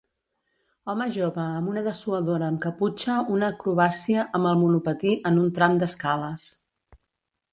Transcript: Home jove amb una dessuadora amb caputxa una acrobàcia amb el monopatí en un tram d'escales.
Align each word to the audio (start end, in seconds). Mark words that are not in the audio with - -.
Home 0.91 1.05
jove 1.17 1.41
amb 1.41 1.67
una 1.73 1.83
dessuadora 1.87 2.47
amb 2.53 2.61
caputxa 2.63 3.17
una 3.35 3.51
acrobàcia 3.55 4.25
amb 4.39 4.51
el 4.53 4.59
monopatí 4.63 5.13
en 5.33 5.37
un 5.45 5.55
tram 5.59 5.77
d'escales. 5.83 6.49